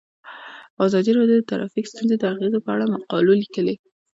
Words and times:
ازادي 0.85 1.11
راډیو 1.17 1.39
د 1.41 1.45
ټرافیکي 1.49 1.89
ستونزې 1.93 2.15
د 2.17 2.23
اغیزو 2.33 2.63
په 2.65 2.69
اړه 2.75 2.85
مقالو 2.93 3.39
لیکلي. 3.41 3.75